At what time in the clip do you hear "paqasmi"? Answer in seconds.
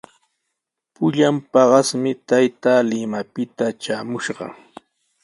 1.51-2.11